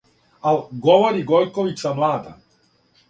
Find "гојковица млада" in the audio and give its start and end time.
1.33-2.35